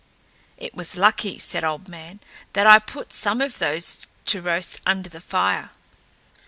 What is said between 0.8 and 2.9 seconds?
lucky," said Old Man, "that I